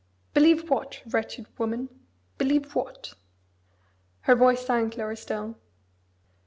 "Believe 0.33 0.67
what, 0.67 1.03
wretched 1.05 1.45
woman? 1.59 1.87
believe 2.39 2.73
what?" 2.73 3.13
Her 4.21 4.33
voice 4.33 4.65
sank 4.65 4.97
lower 4.97 5.15
still. 5.15 5.59